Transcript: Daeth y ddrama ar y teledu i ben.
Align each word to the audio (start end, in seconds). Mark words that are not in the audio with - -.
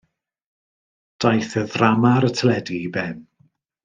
Daeth 1.25 1.53
y 1.61 1.63
ddrama 1.73 2.13
ar 2.21 2.27
y 2.31 2.35
teledu 2.41 2.79
i 2.87 2.93
ben. 2.97 3.21